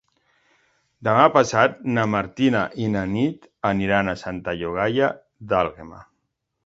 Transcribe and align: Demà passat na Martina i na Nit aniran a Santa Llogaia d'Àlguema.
Demà 1.07 1.25
passat 1.35 1.75
na 1.97 2.05
Martina 2.13 2.63
i 2.85 2.87
na 2.95 3.03
Nit 3.17 3.45
aniran 3.73 4.09
a 4.09 4.17
Santa 4.23 4.57
Llogaia 4.63 5.11
d'Àlguema. 5.53 6.01